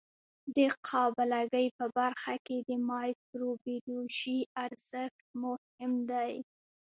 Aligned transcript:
د 0.55 0.57
قابله 0.87 1.41
ګۍ 1.53 1.67
په 1.77 1.85
برخه 1.97 2.35
کې 2.45 2.57
د 2.67 2.69
مایکروبیولوژي 2.91 4.39
ارزښت 4.65 5.19
مهم 5.43 5.93
دی. 6.11 6.33